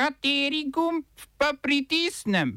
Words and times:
Kateri 0.00 0.64
gumb 0.72 1.04
pa 1.36 1.52
pritisnem? 1.52 2.54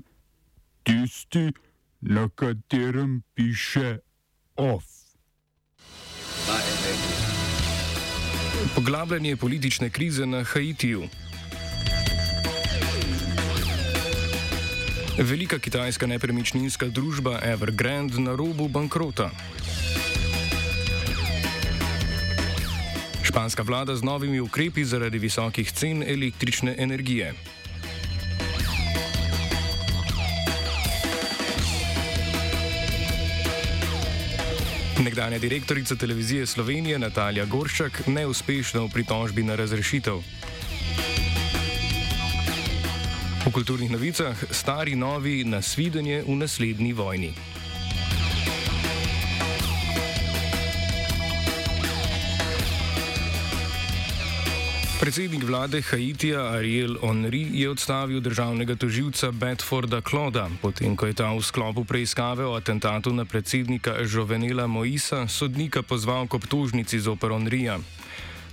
Tisti, 0.87 1.51
na 1.99 2.29
katerem 2.35 3.19
piše 3.35 3.99
OF. 4.55 4.85
Poglabljanje 8.75 9.35
politične 9.35 9.89
krize 9.89 10.25
na 10.25 10.43
Haitiju. 10.43 11.03
Velika 15.19 15.59
kitajska 15.59 16.07
nepremičninska 16.07 16.87
družba 16.87 17.39
Evergrande 17.43 18.19
na 18.19 18.35
robu 18.35 18.67
bankrota. 18.67 19.31
Španska 23.33 23.65
vlada 23.65 23.95
z 23.95 24.05
novimi 24.05 24.37
ukrepi 24.39 24.85
zaradi 24.85 25.17
visokih 25.17 25.71
cen 25.71 26.03
električne 26.05 26.75
energije. 26.77 27.33
Nekdanja 35.01 35.39
direktorica 35.39 35.95
televizije 35.95 36.45
Slovenije 36.45 36.99
Natalija 36.99 37.45
Gorščak 37.45 38.05
neuspešna 38.07 38.85
v 38.85 38.89
pritožbi 38.93 39.43
na 39.43 39.55
razrešitev. 39.55 40.21
V 43.45 43.51
kulturnih 43.51 43.91
novicah 43.91 44.37
stari 44.51 44.95
novi 44.95 45.41
nasvidenje 45.43 46.21
v 46.21 46.37
naslednji 46.37 46.93
vojni. 46.93 47.33
Predsednik 55.03 55.43
vlade 55.43 55.81
Haitija 55.81 56.55
Ariel 56.55 56.95
Henry 57.03 57.51
je 57.51 57.69
odstavil 57.69 58.21
državnega 58.23 58.75
toživca 58.75 59.31
Bedforda 59.31 59.99
Kloda, 60.01 60.47
potem 60.61 60.95
ko 60.95 61.11
je 61.11 61.13
ta 61.13 61.27
v 61.35 61.43
sklopu 61.43 61.83
preiskave 61.83 62.45
o 62.47 62.55
atentatu 62.55 63.11
na 63.11 63.25
predsednika 63.27 63.99
Jovenela 64.07 64.63
Moisa 64.67 65.27
sodnika 65.27 65.83
pozval 65.83 66.31
k 66.31 66.39
obtožnici 66.39 67.03
zoper 67.03 67.35
Henryja. 67.35 67.83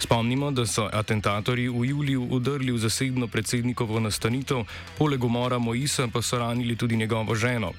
Spomnimo, 0.03 0.51
da 0.51 0.67
so 0.67 0.91
atentatorji 0.91 1.71
v 1.71 1.87
juliju 1.95 2.27
udrli 2.35 2.75
v 2.75 2.83
zasebno 2.83 3.31
predsednikovo 3.31 4.03
nastanitev, 4.03 4.67
poleg 4.99 5.23
umora 5.25 5.63
Moisa 5.63 6.11
pa 6.11 6.19
so 6.19 6.39
ranili 6.39 6.75
tudi 6.75 6.97
njegovo 6.97 7.35
ženo. 7.35 7.71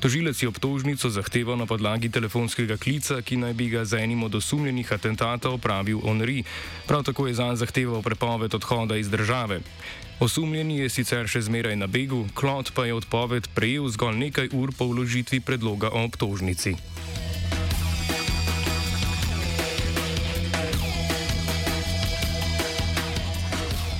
Tožilec 0.00 0.36
je 0.36 0.48
obtožnico 0.48 1.08
zahteval 1.08 1.56
na 1.56 1.64
podlagi 1.64 2.12
telefonskega 2.12 2.76
klica, 2.76 3.24
ki 3.24 3.40
naj 3.40 3.54
bi 3.56 3.72
ga 3.72 3.84
z 3.84 4.04
enim 4.04 4.22
od 4.22 4.34
osumljenih 4.34 4.92
atentatov 4.92 5.56
opravil 5.56 6.04
Henry. 6.04 6.44
Prav 6.86 7.02
tako 7.02 7.26
je 7.26 7.34
zanj 7.34 7.56
zahteval 7.56 8.02
prepoved 8.02 8.54
odhoda 8.54 8.96
iz 8.96 9.08
države. 9.08 9.60
Osumljeni 10.20 10.78
je 10.84 10.88
sicer 10.88 11.28
še 11.28 11.44
zmeraj 11.48 11.76
na 11.76 11.88
begu, 11.88 12.24
Klot 12.34 12.72
pa 12.76 12.84
je 12.84 12.94
odpoved 12.96 13.48
prejel 13.56 13.88
zgolj 13.88 14.16
nekaj 14.16 14.48
ur 14.52 14.72
po 14.72 14.88
vložitvi 14.88 15.40
predloga 15.40 15.92
o 15.92 16.04
obtožnici. 16.04 16.76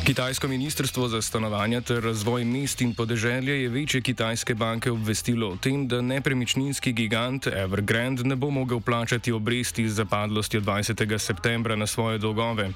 Kitajsko 0.07 0.49
ministrstvo 0.49 1.09
za 1.09 1.23
stanovanja 1.23 1.81
ter 1.81 2.05
razvoj 2.05 2.45
mest 2.45 2.81
in 2.81 2.95
podeželje 2.95 3.63
je 3.63 3.69
večje 3.69 4.01
kitajske 4.01 4.55
banke 4.55 4.91
obvestilo 4.91 5.49
o 5.49 5.57
tem, 5.57 5.89
da 5.89 6.01
nepremičninski 6.01 6.93
gigant 6.93 7.47
Evergrande 7.47 8.25
ne 8.25 8.37
bo 8.37 8.51
mogel 8.51 8.81
plačati 8.81 9.33
obresti 9.33 9.89
z 9.89 9.93
zapadlostjo 9.93 10.61
20. 10.61 11.19
septembra 11.19 11.77
na 11.77 11.87
svoje 11.87 12.19
dolgove. 12.19 12.71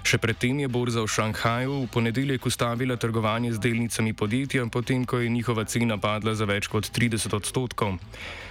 Še 0.00 0.16
predtem 0.18 0.62
je 0.64 0.68
borza 0.68 1.02
v 1.04 1.12
Šanghaju 1.12 1.82
v 1.82 1.88
ponedeljek 1.92 2.46
ustavila 2.48 2.96
trgovanje 2.96 3.52
z 3.52 3.60
delnicami 3.60 4.14
podjetja, 4.16 4.64
potem 4.72 5.04
ko 5.04 5.20
je 5.20 5.28
njihova 5.28 5.64
cena 5.64 5.98
padla 6.00 6.32
za 6.34 6.48
več 6.48 6.70
kot 6.72 6.88
30 6.88 7.36
odstotkov. 7.36 7.98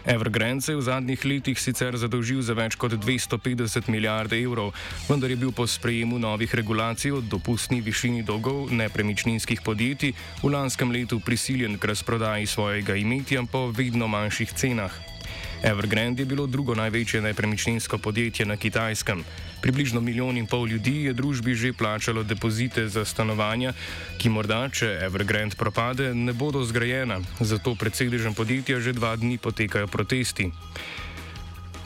Evergrande 0.06 0.62
se 0.62 0.72
je 0.72 0.78
v 0.78 0.86
zadnjih 0.86 1.26
letih 1.26 1.60
sicer 1.60 1.98
zadolžil 1.98 2.42
za 2.46 2.54
več 2.54 2.78
kot 2.78 2.94
250 2.94 3.90
milijard 3.90 4.34
evrov, 4.34 4.74
vendar 5.10 5.34
je 5.34 5.42
bil 5.42 5.52
po 5.52 5.66
sprejemu 5.68 6.20
novih 6.20 6.54
regulacij 6.56 7.12
od 7.12 7.26
dopustni 7.26 7.82
višini 7.82 8.19
dolgov 8.24 8.72
nepremičninskih 8.72 9.62
podjetij 9.62 10.14
v 10.44 10.52
lanskem 10.54 10.92
letu 10.92 11.20
prisiljen 11.20 11.78
k 11.78 11.86
razprodaji 11.86 12.46
svojega 12.46 12.96
imetja 12.96 13.44
po 13.52 13.68
vedno 13.72 14.08
manjših 14.08 14.54
cenah. 14.54 14.92
Evergrande 15.64 16.22
je 16.22 16.26
bilo 16.26 16.48
drugo 16.48 16.76
največje 16.76 17.22
nepremičninsko 17.22 17.98
podjetje 17.98 18.46
na 18.46 18.58
kitajskem. 18.58 19.24
Približno 19.62 20.02
milijon 20.02 20.38
in 20.38 20.48
pol 20.48 20.68
ljudi 20.68 21.04
je 21.04 21.14
družbi 21.14 21.56
že 21.56 21.74
plačalo 21.74 22.24
depozite 22.24 22.88
za 22.88 23.06
stanovanja, 23.06 23.74
ki 24.18 24.30
morda, 24.30 24.70
če 24.72 25.04
Evergrande 25.04 25.56
propade, 25.60 26.14
ne 26.14 26.34
bodo 26.34 26.64
zgrajena, 26.64 27.20
zato 27.40 27.76
pred 27.76 27.96
sedežem 27.96 28.34
podjetja 28.34 28.80
že 28.80 28.94
dva 28.94 29.16
dni 29.16 29.38
potekajo 29.38 29.88
protesti. 29.88 30.52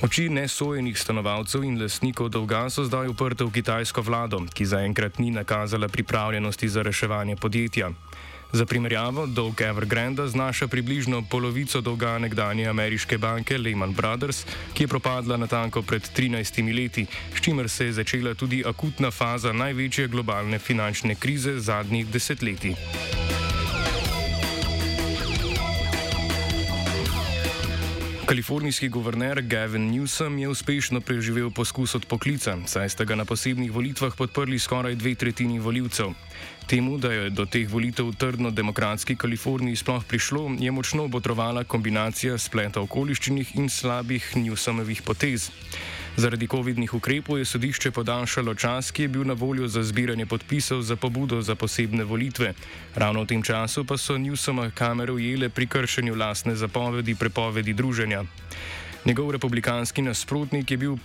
Oči 0.04 0.28
nesojenih 0.28 1.00
stanovalcev 1.00 1.64
in 1.64 1.80
lastnikov 1.80 2.28
dolga 2.28 2.68
so 2.68 2.84
zdaj 2.84 3.08
uprte 3.08 3.48
v 3.48 3.56
kitajsko 3.56 4.04
vlado, 4.04 4.44
ki 4.52 4.68
zaenkrat 4.68 5.16
ni 5.16 5.32
nakazala 5.32 5.88
pripravljenosti 5.88 6.68
za 6.68 6.84
reševanje 6.84 7.40
podjetja. 7.40 7.88
Za 8.52 8.66
primerjavo, 8.68 9.26
dolg 9.26 9.62
Evergrande 9.64 10.28
znaša 10.28 10.68
približno 10.68 11.24
polovico 11.32 11.82
dolga 11.82 12.20
nekdanje 12.20 12.68
ameriške 12.68 13.18
banke 13.18 13.58
Lehman 13.58 13.96
Brothers, 13.96 14.44
ki 14.74 14.84
je 14.84 14.92
propadla 14.92 15.40
na 15.40 15.48
tanko 15.48 15.82
pred 15.82 16.04
13 16.04 16.60
leti, 16.76 17.08
s 17.08 17.42
čimer 17.42 17.70
se 17.70 17.86
je 17.86 17.94
začela 18.04 18.36
tudi 18.36 18.64
akutna 18.68 19.12
faza 19.12 19.54
največje 19.54 20.08
globalne 20.08 20.60
finančne 20.60 21.16
krize 21.16 21.60
zadnjih 21.60 22.08
desetletij. 22.12 23.23
Kalifornijski 28.26 28.88
guverner 28.90 29.42
Gavin 29.42 29.92
Newsom 29.92 30.38
je 30.40 30.48
uspešno 30.48 31.02
preživel 31.02 31.50
poskus 31.52 31.96
odpoklica, 31.96 32.58
saj 32.66 32.90
sta 32.90 33.04
ga 33.04 33.16
na 33.16 33.26
posebnih 33.26 33.72
volitvah 33.72 34.16
podprli 34.16 34.60
skoraj 34.60 34.96
dve 34.96 35.16
tretjini 35.16 35.60
voljivcev. 35.60 36.14
Temu, 36.68 36.98
da 36.98 37.12
je 37.12 37.30
do 37.30 37.46
teh 37.46 37.68
volitev 37.70 38.08
v 38.08 38.16
trdno 38.16 38.52
demokratski 38.52 39.16
Kaliforniji 39.16 39.76
sploh 39.76 40.06
prišlo, 40.08 40.56
je 40.60 40.72
močno 40.72 41.04
obotrovala 41.04 41.64
kombinacija 41.64 42.38
spleta 42.38 42.82
okoliščin 42.82 43.44
in 43.60 43.70
slabih 43.70 44.32
Newsomovih 44.36 45.04
potez. 45.04 45.52
Zaradi 46.14 46.46
COVID-nih 46.46 46.94
ukrepov 46.94 47.42
je 47.42 47.46
sodišče 47.46 47.90
podaljšalo 47.92 48.54
čas, 48.54 48.92
ki 48.94 49.02
je 49.02 49.08
bil 49.08 49.24
na 49.26 49.34
voljo 49.34 49.66
za 49.68 49.82
zbiranje 49.84 50.26
podpisov 50.30 50.82
za 50.86 50.96
pobudo 50.96 51.42
za 51.42 51.56
posebne 51.56 52.04
volitve. 52.06 52.54
Ravno 52.96 53.26
v 53.26 53.34
tem 53.34 53.42
času 53.42 53.82
pa 53.82 53.98
so 53.98 54.14
Newsoma 54.14 54.70
kamere 54.70 55.10
ujele 55.10 55.50
pri 55.50 55.66
kršenju 55.66 56.14
lastne 56.14 56.54
zapovedi 56.56 57.16
prepovedi 57.16 57.74
druženja. 57.74 58.24
Njegov 59.06 59.32
republikanski 59.32 60.02
nasprotnik 60.06 60.72
je 60.72 60.78
bil 60.78 60.96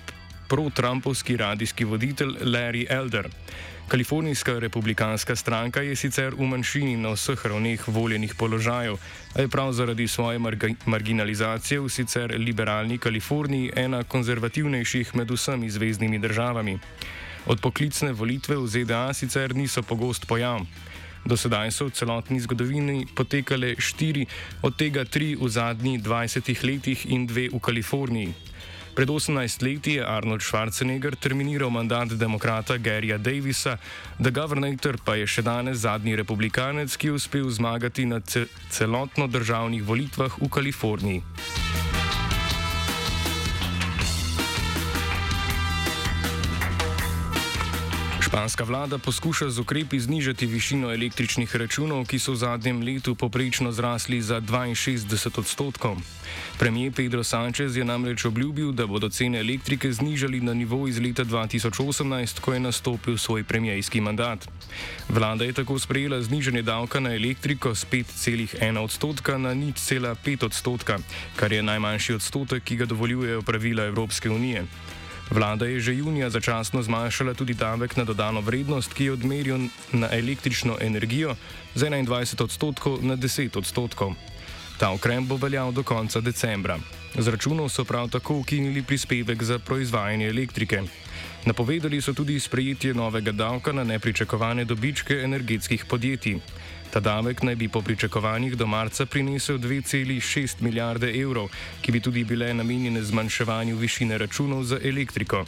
pro-trumpovski 0.49 1.37
radijski 1.37 1.85
voditelj 1.85 2.37
Larry 2.43 2.87
Elder. 2.89 3.29
Kalifornijska 3.89 4.59
republikanska 4.59 5.37
stranka 5.37 5.81
je 5.81 5.97
sicer 5.97 6.35
v 6.35 6.45
manjšini 6.45 6.97
na 6.97 7.15
vseh 7.17 7.47
ravneh 7.47 7.89
voljenih 7.89 8.35
položajev, 8.35 8.99
a 9.35 9.41
je 9.41 9.49
prav 9.49 9.73
zaradi 9.73 10.09
svoje 10.09 10.39
marga, 10.39 10.69
marginalizacije 10.87 11.81
v 11.81 11.89
sicer 11.89 12.35
liberalni 12.39 12.99
Kaliforniji 12.99 13.73
ena 13.77 14.03
konzervativnejših 14.05 15.17
med 15.17 15.31
vsemi 15.31 15.71
zvezdnimi 15.71 16.19
državami. 16.19 16.79
Odpoklicne 17.47 18.13
volitve 18.13 18.57
v 18.57 18.69
ZDA 18.69 19.13
sicer 19.15 19.55
niso 19.57 19.83
pogost 19.83 20.27
pojav. 20.29 20.61
Do 21.25 21.37
sedaj 21.37 21.71
so 21.73 21.89
v 21.89 21.97
celotni 21.97 22.41
zgodovini 22.41 23.07
potekale 23.17 23.75
štiri, 23.79 24.27
od 24.63 24.77
tega 24.77 25.05
tri 25.05 25.33
v 25.37 25.49
zadnjih 25.49 26.03
20 26.03 26.65
letih 26.65 27.07
in 27.09 27.27
dve 27.27 27.49
v 27.49 27.61
Kaliforniji. 27.61 28.35
Pred 28.99 29.11
18 29.11 29.63
leti 29.63 29.93
je 29.95 30.03
Arnold 30.03 30.43
Schwarzenegger 30.43 31.15
terminiral 31.15 31.71
mandat 31.71 32.09
demokrata 32.19 32.75
Garyja 32.79 33.19
Davisa, 33.19 33.79
The 34.19 34.31
Governator 34.35 34.99
pa 34.99 35.15
je 35.15 35.23
še 35.23 35.47
danes 35.47 35.87
zadnji 35.87 36.19
republikanec, 36.19 36.91
ki 36.99 37.07
je 37.07 37.15
uspel 37.15 37.47
zmagati 37.47 38.11
na 38.11 38.19
celotno 38.75 39.31
državnih 39.31 39.87
volitvah 39.87 40.43
v 40.43 40.51
Kaliforniji. 40.51 41.68
Španska 48.39 48.65
vlada 48.65 48.99
poskuša 48.99 49.51
z 49.51 49.59
ukrepi 49.59 49.99
znižati 50.01 50.47
višino 50.47 50.93
električnih 50.95 51.57
računov, 51.57 52.07
ki 52.07 52.23
so 52.23 52.33
v 52.33 52.39
zadnjem 52.39 52.83
letu 52.87 53.19
poprečno 53.19 53.73
zrasli 53.75 54.23
za 54.23 54.39
62 54.39 55.43
odstotkov. 55.43 55.99
Premijer 56.59 56.93
Pedro 56.95 57.25
Sanchez 57.27 57.77
je 57.77 57.83
namreč 57.85 58.25
obljubil, 58.31 58.71
da 58.73 58.87
bodo 58.87 59.11
cene 59.11 59.41
elektrike 59.43 59.91
znižali 59.93 60.39
na 60.41 60.55
nivo 60.55 60.87
iz 60.87 61.03
leta 61.03 61.25
2018, 61.25 62.39
ko 62.39 62.55
je 62.55 62.61
nastopil 62.61 63.19
svoj 63.19 63.43
premijski 63.43 64.01
mandat. 64.01 64.47
Vlada 65.09 65.45
je 65.45 65.53
tako 65.53 65.79
sprejela 65.79 66.23
znižanje 66.23 66.63
davka 66.63 67.01
na 67.01 67.15
elektriko 67.19 67.75
z 67.75 67.87
5,1 67.91 68.79
odstotka 68.79 69.39
na 69.39 69.51
nič 69.55 69.83
cela 69.83 70.15
5 70.15 70.47
odstotka, 70.47 70.99
kar 71.37 71.53
je 71.53 71.63
najmanjši 71.63 72.15
odstotek, 72.15 72.63
ki 72.63 72.77
ga 72.77 72.87
dovoljujejo 72.87 73.43
pravila 73.43 73.85
Evropske 73.85 74.31
unije. 74.31 74.63
Vlada 75.31 75.67
je 75.67 75.81
že 75.81 75.95
junija 75.95 76.31
začasno 76.31 76.83
zmanjšala 76.83 77.35
tudi 77.35 77.55
davek 77.55 77.97
na 77.97 78.05
dodano 78.05 78.41
vrednost, 78.41 78.95
ki 78.95 79.05
je 79.05 79.13
odmerjen 79.13 79.69
na 79.93 80.09
električno 80.13 80.77
energijo 80.81 81.37
z 81.75 81.83
21 81.85 82.43
odstotkov 82.43 82.99
na 83.05 83.17
10 83.17 83.59
odstotkov. 83.59 84.15
Ta 84.79 84.91
ukrep 84.91 85.25
bo 85.29 85.37
veljal 85.37 85.73
do 85.73 85.83
konca 85.83 86.21
decembra. 86.21 86.79
Z 87.19 87.29
računov 87.29 87.69
so 87.69 87.85
prav 87.85 88.09
tako 88.09 88.39
ukinili 88.41 88.83
prispevek 88.83 89.43
za 89.43 89.59
proizvajanje 89.59 90.29
elektrike. 90.29 90.83
Napovedali 91.45 92.01
so 92.01 92.13
tudi 92.15 92.41
sprejetje 92.41 92.95
novega 92.95 93.33
davka 93.33 93.73
na 93.73 93.85
nepričakovane 93.85 94.65
dobičke 94.65 95.15
energetskih 95.25 95.85
podjetij. 95.85 96.39
Ta 96.91 97.01
davek 97.01 97.43
naj 97.43 97.57
bi 97.57 97.69
po 97.69 97.83
pričakovanjih 97.83 98.57
do 98.57 98.67
marca 98.67 99.07
prinesel 99.07 99.59
2,6 99.59 100.63
milijarde 100.63 101.13
evrov, 101.21 101.49
ki 101.83 101.93
bi 101.93 102.01
tudi 102.01 102.25
bile 102.25 102.55
namenjene 102.55 103.03
zmanjševanju 103.03 103.77
višine 103.77 104.19
računov 104.19 104.65
za 104.65 104.79
elektriko. 104.85 105.45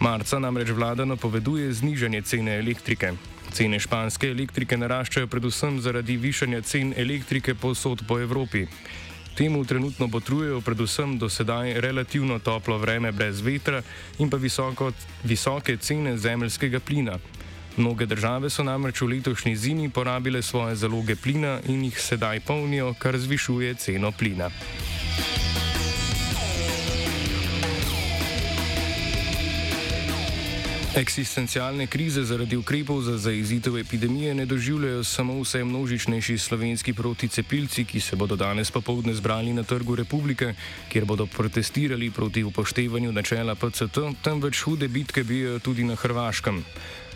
Marca 0.00 0.38
namreč 0.38 0.70
vlada 0.70 1.04
napoveduje 1.04 1.72
znižanje 1.72 2.22
cene 2.22 2.58
elektrike. 2.58 3.12
Cene 3.52 3.78
španske 3.80 4.30
elektrike 4.30 4.76
naraščajo 4.76 5.30
predvsem 5.30 5.78
zaradi 5.80 6.16
višanja 6.16 6.62
cen 6.62 6.94
elektrike 6.96 7.54
posod 7.54 8.02
po 8.08 8.18
Evropi. 8.18 8.66
Temu 9.34 9.64
trenutno 9.64 10.08
potrujejo 10.08 10.60
predvsem 10.60 11.18
do 11.18 11.28
sedaj 11.28 11.80
relativno 11.80 12.38
toplo 12.38 12.78
vreme 12.78 13.12
brez 13.12 13.40
vetra 13.40 13.82
in 14.18 14.30
pa 14.30 14.36
visoko, 14.36 14.92
visoke 15.24 15.76
cene 15.76 16.18
zemljskega 16.18 16.80
plina. 16.80 17.18
Mnoge 17.76 18.06
države 18.06 18.50
so 18.50 18.62
namreč 18.62 19.00
v 19.00 19.06
letošnji 19.06 19.56
zimi 19.56 19.90
porabile 19.90 20.42
svoje 20.42 20.76
zaloge 20.76 21.16
plina 21.16 21.60
in 21.66 21.84
jih 21.84 22.00
sedaj 22.00 22.40
polnijo, 22.40 22.94
kar 22.98 23.18
zvišuje 23.18 23.74
ceno 23.74 24.12
plina. 24.12 24.50
Eksistencialne 30.94 31.86
krize 31.90 32.22
zaradi 32.22 32.56
ukrepov 32.56 33.00
za 33.02 33.16
zaizitev 33.18 33.78
epidemije 33.78 34.34
ne 34.34 34.46
doživljajo 34.46 35.04
samo 35.04 35.40
vse 35.40 35.64
množičnejši 35.64 36.38
slovenski 36.38 36.92
proticepilci, 36.92 37.84
ki 37.84 38.00
se 38.00 38.16
bodo 38.16 38.36
danes 38.36 38.70
popovdne 38.70 39.14
zbrali 39.14 39.52
na 39.52 39.62
trgu 39.62 39.96
republike, 39.96 40.54
kjer 40.88 41.04
bodo 41.04 41.26
protestirali 41.26 42.10
proti 42.10 42.44
upoštevanju 42.44 43.12
načela 43.12 43.54
PCT, 43.54 43.98
temveč 44.22 44.62
hude 44.62 44.88
bitke 44.88 45.24
bijajo 45.24 45.58
tudi 45.58 45.84
na 45.84 45.94
Hrvaškem. 45.94 46.64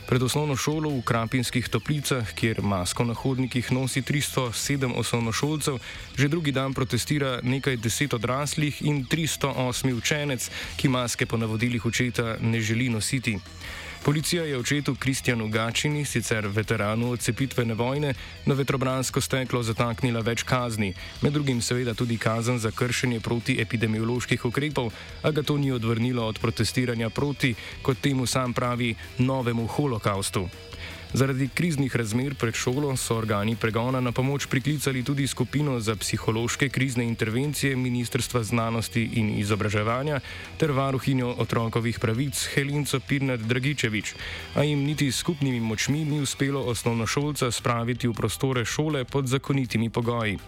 Pred 0.09 0.23
osnovno 0.23 0.57
šolo 0.57 0.89
v 0.89 1.03
Krapinskih 1.05 1.69
toplicah, 1.69 2.25
kjer 2.33 2.63
masko 2.65 3.05
na 3.05 3.13
hodnikih 3.13 3.67
nosi 3.77 4.01
307 4.01 4.97
osnovnošolcev, 4.97 5.77
že 6.17 6.29
drugi 6.33 6.53
dan 6.53 6.73
protestira 6.73 7.45
nekaj 7.45 7.77
deset 7.77 8.17
odraslih 8.17 8.81
in 8.89 9.05
308 9.05 9.93
učenec, 9.93 10.49
ki 10.81 10.89
maske 10.89 11.29
po 11.29 11.37
navodilih 11.37 11.85
očeta 11.85 12.39
ne 12.41 12.61
želi 12.61 12.89
nositi. 12.89 13.37
Policija 14.05 14.45
je 14.45 14.59
očetu 14.59 14.95
Kristjanu 14.95 15.49
Gačini, 15.49 16.05
sicer 16.05 16.47
veteranu 16.47 17.11
odcepitvene 17.11 17.75
vojne, 17.75 18.15
na 18.47 18.55
vetrobransko 18.55 19.21
steklo 19.21 19.63
zataknila 19.63 20.21
več 20.21 20.43
kazni, 20.43 20.95
med 21.23 21.33
drugim 21.33 21.61
seveda 21.63 21.95
tudi 21.95 22.17
kazen 22.19 22.59
za 22.59 22.71
kršenje 22.71 23.21
proti 23.21 23.59
epidemioloških 23.61 24.45
ukrepov, 24.45 24.93
a 25.23 25.31
ga 25.31 25.43
to 25.43 25.59
ni 25.59 25.73
odvrnilo 25.73 26.27
od 26.27 26.39
protestiranja 26.39 27.11
proti, 27.11 27.55
kot 27.83 27.99
temu 28.01 28.27
sam 28.27 28.55
pravi, 28.55 28.95
novemu 29.19 29.67
holokaustu. 29.67 30.49
Zaradi 31.13 31.49
kriznih 31.49 31.97
razmer 31.97 32.35
pred 32.35 32.55
šolo 32.55 32.97
so 32.97 33.17
organi 33.17 33.57
pregona 33.57 34.01
na 34.01 34.13
pomoč 34.13 34.47
priklicali 34.47 35.03
tudi 35.03 35.27
skupino 35.27 35.81
za 35.81 35.97
psihološke 35.97 36.69
krizne 36.69 37.05
intervencije 37.05 37.77
Ministrstva 37.77 38.43
znanosti 38.43 39.09
in 39.13 39.31
izobraževanja 39.39 40.21
ter 40.61 40.71
varuhinjo 40.71 41.35
otrokovih 41.39 41.99
pravic 41.99 42.49
Helinco 42.55 43.01
Pirnat 43.01 43.41
Dragičevič, 43.41 44.15
a 44.55 44.63
jim 44.63 44.85
niti 44.85 45.13
skupnimi 45.13 45.61
močmi 45.61 46.05
ni 46.05 46.21
uspelo 46.21 46.61
osnovnošolca 46.61 47.51
spraviti 47.51 48.09
v 48.09 48.13
prostore 48.13 48.65
šole 48.65 49.05
pod 49.05 49.27
zakonitimi 49.27 49.91
pogoji. 49.91 50.39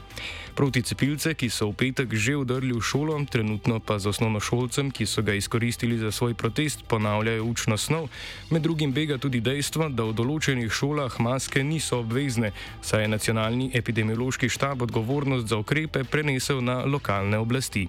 Proti 0.61 0.83
cepilce, 0.85 1.33
ki 1.33 1.49
so 1.49 1.73
v 1.73 1.73
petek 1.73 2.13
že 2.13 2.37
vdrli 2.37 2.77
v 2.77 2.85
šolo, 2.85 3.17
trenutno 3.25 3.81
pa 3.81 3.97
z 3.97 4.13
osnovnošolcem, 4.13 4.93
ki 4.93 5.09
so 5.09 5.25
ga 5.25 5.33
izkoristili 5.33 5.97
za 5.97 6.13
svoj 6.13 6.37
protest, 6.37 6.85
ponavljajo 6.85 7.49
učno 7.49 7.81
snov, 7.81 8.13
med 8.53 8.61
drugim 8.61 8.93
bega 8.93 9.17
tudi 9.17 9.41
dejstvo, 9.41 9.89
da 9.89 10.05
v 10.05 10.13
določenih 10.13 10.69
šolah 10.69 11.17
maske 11.17 11.65
niso 11.65 12.05
obvezne, 12.05 12.53
saj 12.85 13.09
je 13.09 13.09
nacionalni 13.09 13.73
epidemiološki 13.73 14.53
štab 14.53 14.85
odgovornost 14.85 15.49
za 15.49 15.57
ukrepe 15.57 16.05
prenesel 16.05 16.61
na 16.61 16.85
lokalne 16.85 17.41
oblasti. 17.41 17.89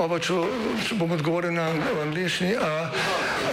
Oba, 0.00 0.16
če, 0.24 0.40
če 0.88 0.96
bom 0.96 1.12
odgovoril 1.20 1.52
na 1.52 1.68
angliški. 2.00 2.56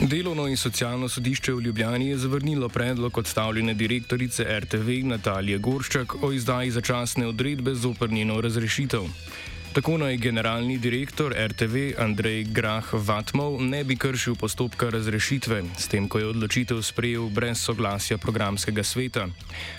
Delovno 0.00 0.46
in 0.46 0.56
socialno 0.56 1.08
sodišče 1.08 1.52
v 1.52 1.60
Ljubljani 1.60 2.08
je 2.08 2.18
zavrnilo 2.18 2.68
predlog 2.68 3.18
odstavljene 3.18 3.74
direktorice 3.74 4.44
RTV 4.60 4.90
Natalije 5.08 5.58
Gorščak 5.58 6.22
o 6.22 6.32
izdaji 6.32 6.70
začasne 6.70 7.26
odredbe 7.26 7.74
zoper 7.74 8.12
njeno 8.12 8.40
razrešitev. 8.40 9.00
Tako 9.76 9.98
naj 9.98 10.16
generalni 10.16 10.78
direktor 10.78 11.34
RTV 11.36 12.00
Andrej 12.00 12.44
Grah 12.44 12.86
Vatmov 12.92 13.60
ne 13.60 13.84
bi 13.84 13.96
kršil 13.96 14.34
postopka 14.34 14.88
razrešitve, 14.90 15.62
s 15.76 15.88
tem, 15.92 16.08
ko 16.08 16.18
je 16.18 16.30
odločitev 16.32 16.80
sprejel 16.82 17.28
brez 17.28 17.60
soglasja 17.60 18.16
programskega 18.18 18.80
sveta. 18.80 19.28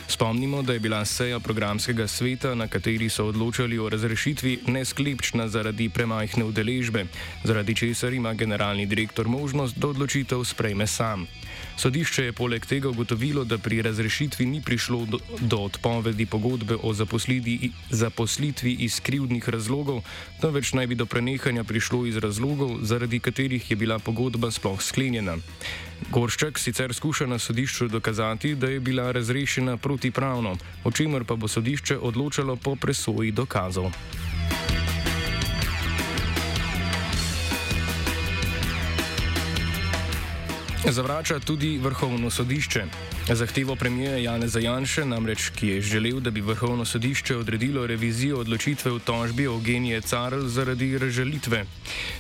Spomnimo, 0.08 0.62
da 0.62 0.74
je 0.74 0.80
bila 0.80 1.02
seja 1.06 1.40
programskega 1.40 2.08
sveta, 2.08 2.54
na 2.56 2.68
kateri 2.68 3.10
so 3.10 3.26
odločali 3.26 3.80
o 3.80 3.90
razrešitvi, 3.90 4.60
nesklepčna 4.68 5.48
zaradi 5.50 5.90
premajhne 5.90 6.46
udeležbe, 6.46 7.08
zaradi 7.44 7.76
česar 7.76 8.14
ima 8.14 8.34
generalni 8.34 8.86
direktor 8.86 9.28
možnost, 9.28 9.78
da 9.78 9.88
odločitev 9.88 10.44
sprejme 10.44 10.88
sam. 10.88 11.26
Sodišče 11.78 12.24
je 12.24 12.34
poleg 12.34 12.66
tega 12.66 12.90
ugotovilo, 12.90 13.44
da 13.46 13.58
pri 13.58 13.82
razrešitvi 13.82 14.46
ni 14.46 14.62
prišlo 14.62 15.06
do, 15.06 15.20
do 15.40 15.58
odpovedi 15.58 16.26
pogodbe 16.26 16.76
o 16.82 16.94
zaposlitvi, 16.94 18.72
iz 18.80 19.00
krivdnih 19.00 19.50
razlogov, 19.50 19.87
temveč 20.42 20.74
naj 20.74 20.88
bi 20.88 20.96
do 20.96 21.06
prenehanja 21.06 21.64
prišlo 21.64 22.06
iz 22.06 22.18
razlogov, 22.18 22.78
zaradi 22.82 23.20
katerih 23.20 23.72
je 23.72 23.76
bila 23.76 24.00
pogodba 24.00 24.52
sploh 24.52 24.82
sklenjena. 24.82 25.38
Gorščak 26.14 26.60
sicer 26.60 26.94
skuša 26.94 27.26
na 27.26 27.40
sodišču 27.40 27.88
dokazati, 27.88 28.56
da 28.56 28.70
je 28.70 28.80
bila 28.80 29.12
razrešena 29.12 29.78
protipravno, 29.78 30.56
o 30.84 30.92
čemer 30.92 31.24
pa 31.24 31.36
bo 31.36 31.48
sodišče 31.48 31.98
odločalo 31.98 32.56
po 32.56 32.76
presoji 32.76 33.32
dokazov. 33.32 33.92
Zavrača 40.88 41.40
tudi 41.40 41.78
vrhovno 41.78 42.30
sodišče. 42.30 43.17
Zahtevo 43.36 43.76
premijeja 43.76 44.18
Janeza 44.18 44.60
Janše 44.60 45.06
namreč, 45.06 45.50
ki 45.50 45.68
je 45.68 45.82
želel, 45.82 46.20
da 46.20 46.32
bi 46.32 46.42
vrhovno 46.42 46.86
sodišče 46.86 47.36
odredilo 47.36 47.88
revizijo 47.88 48.40
odločitve 48.40 48.92
v 48.92 49.00
tožbi 49.00 49.44
Evgenije 49.44 50.02
Carl 50.02 50.48
zaradi 50.48 50.98
razžalitve. 50.98 51.66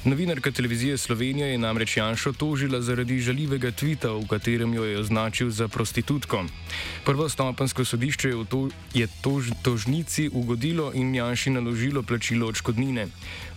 Novinarka 0.03 0.51
televizije 0.51 0.97
Slovenija 0.97 1.47
je 1.47 1.57
namreč 1.57 1.97
Janšo 1.97 2.33
tožila 2.33 2.81
zaradi 2.81 3.19
žaljivega 3.19 3.71
tvita, 3.71 4.11
v 4.11 4.27
katerem 4.27 4.73
jo 4.73 4.83
je 4.83 4.99
označil 4.99 5.49
za 5.49 5.67
prostitutko. 5.67 6.43
Prvostopensko 7.05 7.85
sodišče 7.85 8.29
je, 8.29 8.45
to, 8.49 8.69
je 8.93 9.07
tož, 9.21 9.51
tožnici 9.63 10.29
ugodilo 10.33 10.91
in 10.93 11.15
Janši 11.15 11.49
naložilo 11.49 12.03
plačilo 12.03 12.47
odškodnine. 12.47 13.07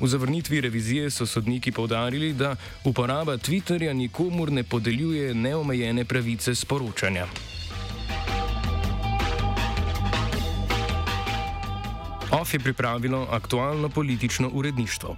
V 0.01 0.07
zavrnitvi 0.07 0.61
revizije 0.61 1.11
so 1.11 1.27
sodniki 1.27 1.73
povdarili, 1.73 2.33
da 2.33 2.57
uporaba 2.85 3.39
Twitterja 3.39 3.93
nikomur 3.93 4.53
ne 4.53 4.63
podeljuje 4.63 5.35
neomejene 5.35 6.05
pravice 6.05 6.55
sporočanja. 6.55 7.40
OF 12.33 12.55
je 12.55 12.61
pripravilo 12.61 13.27
aktualno 13.31 13.89
politično 13.89 14.51
uredništvo. 14.53 15.17